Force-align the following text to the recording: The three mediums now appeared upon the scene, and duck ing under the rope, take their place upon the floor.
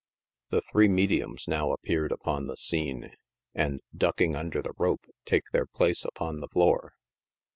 The 0.49 0.61
three 0.63 0.87
mediums 0.87 1.47
now 1.47 1.73
appeared 1.73 2.11
upon 2.11 2.47
the 2.47 2.57
scene, 2.57 3.11
and 3.53 3.81
duck 3.95 4.19
ing 4.19 4.35
under 4.35 4.59
the 4.59 4.73
rope, 4.79 5.05
take 5.27 5.43
their 5.51 5.67
place 5.67 6.03
upon 6.03 6.39
the 6.39 6.47
floor. 6.47 6.95